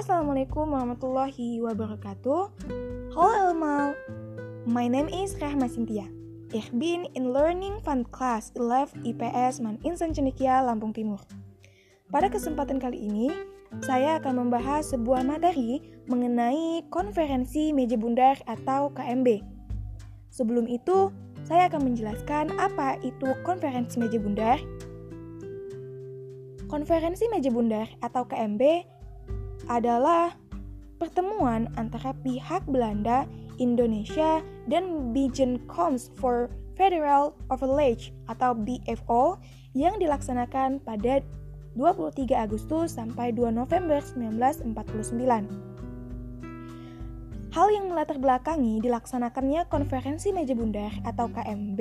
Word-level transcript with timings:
Assalamualaikum 0.00 0.72
warahmatullahi 0.72 1.60
wabarakatuh. 1.60 2.42
Halo 3.12 3.52
allemaal, 3.52 3.92
my 4.64 4.88
name 4.88 5.12
is 5.12 5.36
Rahma 5.36 5.68
Cynthia. 5.68 6.08
Ich 6.56 6.72
bin 6.72 7.04
in 7.12 7.36
Learning 7.36 7.84
Fund 7.84 8.08
Class 8.08 8.48
11 8.56 8.96
IPS 9.04 9.60
Man 9.60 9.76
Insan 9.84 10.16
Cendekia, 10.16 10.64
Lampung 10.64 10.96
Timur. 10.96 11.20
Pada 12.08 12.32
kesempatan 12.32 12.80
kali 12.80 12.96
ini, 12.96 13.28
saya 13.84 14.16
akan 14.16 14.48
membahas 14.48 14.88
sebuah 14.88 15.20
materi 15.20 15.84
mengenai 16.08 16.80
konferensi 16.88 17.68
meja 17.76 18.00
bundar 18.00 18.40
atau 18.48 18.88
KMB. 18.96 19.44
Sebelum 20.32 20.64
itu, 20.64 21.12
saya 21.44 21.68
akan 21.68 21.92
menjelaskan 21.92 22.56
apa 22.56 22.96
itu 23.04 23.36
konferensi 23.44 24.00
meja 24.00 24.16
bundar. 24.16 24.56
Konferensi 26.72 27.28
meja 27.28 27.52
bundar 27.52 27.84
atau 28.00 28.24
KMB 28.24 28.96
adalah 29.70 30.34
pertemuan 30.98 31.70
antara 31.78 32.10
pihak 32.26 32.66
Belanda, 32.66 33.24
Indonesia, 33.62 34.42
dan 34.66 35.14
Coms 35.70 36.10
for 36.18 36.50
Federal 36.74 37.38
Overlage 37.48 38.10
atau 38.26 38.52
BFO 38.52 39.38
yang 39.78 39.96
dilaksanakan 40.02 40.82
pada 40.82 41.22
23 41.78 42.34
Agustus 42.34 42.98
sampai 42.98 43.30
2 43.30 43.54
November 43.54 44.02
1949. 44.02 45.70
Hal 47.50 47.66
yang 47.74 47.90
melatar 47.90 48.18
belakangi 48.18 48.78
dilaksanakannya 48.78 49.66
konferensi 49.66 50.30
meja 50.30 50.54
bundar 50.54 50.94
atau 51.02 51.26
KMB 51.30 51.80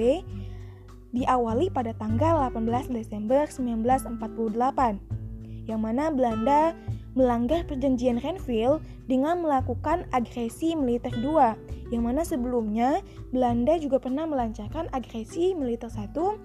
diawali 1.14 1.70
pada 1.74 1.94
tanggal 1.98 2.50
18 2.54 2.90
Desember 2.90 3.46
1948, 3.50 5.70
yang 5.70 5.82
mana 5.82 6.10
Belanda 6.10 6.74
melanggar 7.18 7.66
perjanjian 7.66 8.22
Renville 8.22 8.82
dengan 9.10 9.42
melakukan 9.42 10.06
agresi 10.14 10.78
militer 10.78 11.14
dua, 11.22 11.58
yang 11.90 12.06
mana 12.06 12.22
sebelumnya 12.22 13.02
Belanda 13.34 13.78
juga 13.82 13.98
pernah 13.98 14.30
melancarkan 14.30 14.90
agresi 14.94 15.58
militer 15.58 15.90
satu 15.90 16.38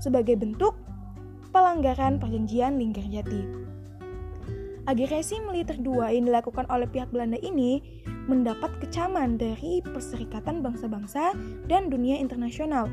sebagai 0.00 0.36
bentuk 0.36 0.76
pelanggaran 1.54 2.20
perjanjian 2.20 2.76
Linggarjati. 2.76 3.64
Agresi 4.84 5.40
militer 5.40 5.80
dua 5.80 6.12
yang 6.12 6.28
dilakukan 6.28 6.68
oleh 6.68 6.84
pihak 6.84 7.08
Belanda 7.08 7.40
ini 7.40 7.80
mendapat 8.28 8.68
kecaman 8.84 9.40
dari 9.40 9.80
Perserikatan 9.80 10.60
Bangsa-Bangsa 10.60 11.32
dan 11.64 11.88
dunia 11.88 12.20
internasional. 12.20 12.92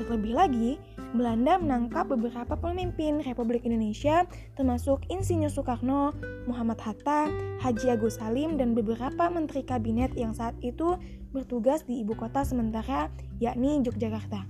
Terlebih 0.00 0.32
lagi, 0.32 0.80
Belanda 1.10 1.58
menangkap 1.58 2.06
beberapa 2.06 2.54
pemimpin 2.54 3.18
Republik 3.26 3.66
Indonesia 3.66 4.22
termasuk 4.54 5.02
Insinyur 5.10 5.50
Soekarno, 5.50 6.14
Muhammad 6.46 6.78
Hatta, 6.78 7.26
Haji 7.58 7.98
Agus 7.98 8.22
Salim, 8.22 8.54
dan 8.54 8.78
beberapa 8.78 9.26
menteri 9.26 9.66
kabinet 9.66 10.14
yang 10.14 10.30
saat 10.30 10.54
itu 10.62 10.94
bertugas 11.34 11.82
di 11.82 12.06
ibu 12.06 12.14
kota 12.14 12.46
sementara 12.46 13.10
yakni 13.42 13.82
Yogyakarta. 13.82 14.46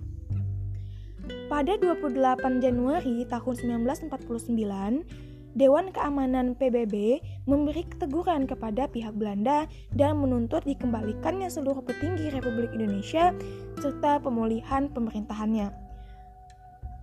Pada 1.48 1.81
28 1.81 2.12
Januari 2.61 3.25
tahun 3.25 3.55
1949, 3.88 5.31
Dewan 5.50 5.91
Keamanan 5.91 6.55
PBB 6.55 7.19
memberi 7.48 7.83
keteguran 7.88 8.47
kepada 8.47 8.86
pihak 8.86 9.16
Belanda 9.19 9.66
dan 9.97 10.22
menuntut 10.22 10.62
dikembalikannya 10.62 11.50
seluruh 11.50 11.83
petinggi 11.83 12.31
Republik 12.31 12.70
Indonesia 12.70 13.34
serta 13.83 14.22
pemulihan 14.22 14.86
pemerintahannya. 14.92 15.89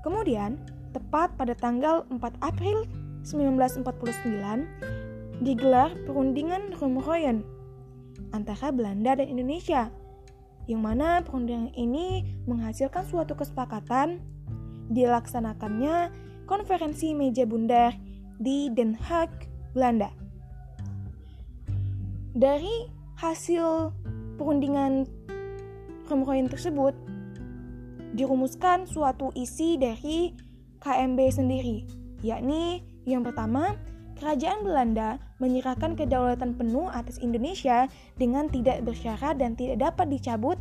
Kemudian, 0.07 0.55
tepat 0.95 1.35
pada 1.35 1.51
tanggal 1.51 2.07
4 2.07 2.39
April 2.39 2.87
1949, 3.27 5.43
digelar 5.43 5.91
perundingan 6.07 6.71
Rumroyen 6.79 7.43
antara 8.31 8.71
Belanda 8.71 9.19
dan 9.19 9.27
Indonesia, 9.27 9.91
yang 10.71 10.79
mana 10.79 11.19
perundingan 11.27 11.75
ini 11.75 12.23
menghasilkan 12.47 13.03
suatu 13.03 13.35
kesepakatan 13.35 14.23
dilaksanakannya 14.95 16.15
konferensi 16.47 17.11
meja 17.11 17.43
bundar 17.43 17.91
di 18.39 18.71
Den 18.71 18.95
Haag, 18.95 19.27
Belanda. 19.75 20.07
Dari 22.31 22.87
hasil 23.19 23.91
perundingan 24.39 25.03
Rumroyen 26.07 26.47
tersebut, 26.47 26.95
dirumuskan 28.15 28.87
suatu 28.87 29.31
isi 29.35 29.75
dari 29.75 30.31
KMB 30.79 31.19
sendiri, 31.33 31.83
yakni 32.23 32.85
yang 33.07 33.23
pertama, 33.23 33.75
Kerajaan 34.17 34.65
Belanda 34.65 35.21
menyerahkan 35.37 35.93
kedaulatan 35.93 36.57
penuh 36.57 36.89
atas 36.89 37.21
Indonesia 37.21 37.85
dengan 38.17 38.49
tidak 38.49 38.81
bersyarat 38.81 39.37
dan 39.37 39.53
tidak 39.53 39.77
dapat 39.77 40.09
dicabut 40.09 40.57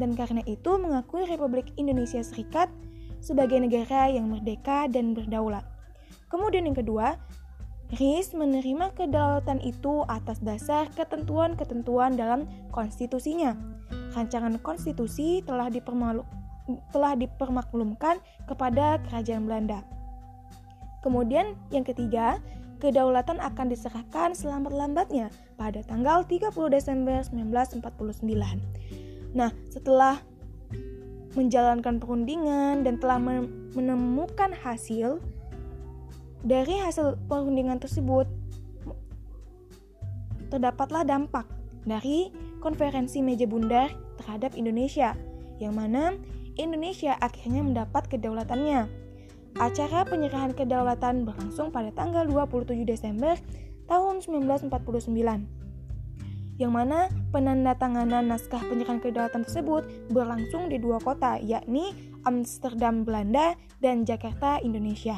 dan 0.00 0.16
karena 0.16 0.40
itu 0.48 0.80
mengakui 0.80 1.28
Republik 1.28 1.76
Indonesia 1.76 2.24
Serikat 2.24 2.72
sebagai 3.20 3.60
negara 3.60 4.08
yang 4.08 4.32
merdeka 4.32 4.88
dan 4.88 5.12
berdaulat. 5.12 5.60
Kemudian 6.32 6.64
yang 6.64 6.78
kedua, 6.80 7.20
RIS 7.92 8.32
menerima 8.32 8.96
kedaulatan 8.96 9.60
itu 9.60 10.00
atas 10.08 10.40
dasar 10.40 10.88
ketentuan-ketentuan 10.96 12.16
dalam 12.16 12.48
konstitusinya. 12.72 13.52
Rancangan 14.16 14.56
konstitusi 14.64 15.44
telah 15.44 15.68
dipermalukan 15.68 16.39
telah 16.94 17.18
dipermaklumkan 17.18 18.20
kepada 18.46 19.00
kerajaan 19.08 19.48
Belanda. 19.48 19.82
Kemudian 21.00 21.56
yang 21.72 21.82
ketiga, 21.82 22.38
kedaulatan 22.78 23.40
akan 23.40 23.72
diserahkan 23.72 24.36
selambat-lambatnya 24.36 25.32
pada 25.56 25.80
tanggal 25.84 26.24
30 26.24 26.52
Desember 26.68 27.24
1949. 27.24 28.60
Nah, 29.32 29.50
setelah 29.72 30.20
menjalankan 31.38 32.02
perundingan 32.02 32.82
dan 32.82 32.98
telah 32.98 33.22
menemukan 33.76 34.50
hasil 34.50 35.22
dari 36.42 36.74
hasil 36.80 37.20
perundingan 37.28 37.78
tersebut 37.78 38.26
terdapatlah 40.50 41.06
dampak 41.06 41.46
dari 41.86 42.34
konferensi 42.58 43.22
meja 43.22 43.46
bundar 43.46 43.94
terhadap 44.18 44.58
Indonesia 44.58 45.14
yang 45.62 45.78
mana 45.78 46.18
Indonesia 46.56 47.14
akhirnya 47.20 47.62
mendapat 47.62 48.10
kedaulatannya. 48.10 48.88
Acara 49.58 50.06
penyerahan 50.06 50.54
kedaulatan 50.54 51.26
berlangsung 51.26 51.74
pada 51.74 51.90
tanggal 51.90 52.26
27 52.26 52.86
Desember 52.86 53.34
tahun 53.90 54.22
1949 54.22 55.60
yang 56.60 56.76
mana 56.76 57.08
penandatanganan 57.32 58.28
naskah 58.28 58.60
penyerahan 58.60 59.00
kedaulatan 59.00 59.48
tersebut 59.48 59.88
berlangsung 60.12 60.68
di 60.68 60.76
dua 60.76 61.00
kota, 61.00 61.40
yakni 61.40 61.96
Amsterdam, 62.28 63.08
Belanda, 63.08 63.56
dan 63.80 64.04
Jakarta, 64.04 64.60
Indonesia. 64.60 65.16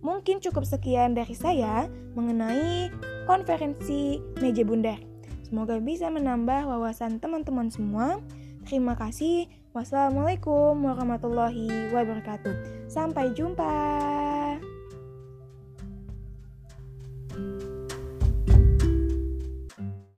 Mungkin 0.00 0.40
cukup 0.40 0.64
sekian 0.64 1.12
dari 1.12 1.36
saya 1.36 1.92
mengenai 2.16 2.88
konferensi 3.28 4.16
meja 4.40 4.64
bundar. 4.64 4.96
Semoga 5.44 5.76
bisa 5.76 6.08
menambah 6.08 6.72
wawasan 6.72 7.20
teman-teman 7.20 7.68
semua. 7.68 8.16
Terima 8.70 8.94
kasih. 8.94 9.50
Wassalamualaikum 9.74 10.78
warahmatullahi 10.78 11.90
wabarakatuh. 11.90 12.86
Sampai 12.86 13.34
jumpa. 13.34 14.19